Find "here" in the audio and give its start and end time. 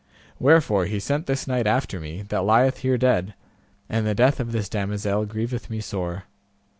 2.79-2.97